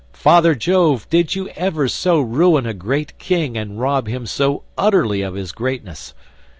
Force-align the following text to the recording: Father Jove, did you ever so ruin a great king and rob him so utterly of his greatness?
Father 0.13 0.55
Jove, 0.55 1.07
did 1.11 1.35
you 1.35 1.49
ever 1.49 1.87
so 1.87 2.19
ruin 2.19 2.65
a 2.65 2.73
great 2.73 3.15
king 3.19 3.55
and 3.55 3.79
rob 3.79 4.07
him 4.07 4.25
so 4.25 4.63
utterly 4.75 5.21
of 5.21 5.35
his 5.35 5.51
greatness? 5.51 6.15